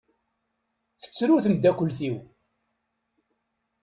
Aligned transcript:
Tettru 1.01 1.37
temdakelt-iw. 1.43 2.15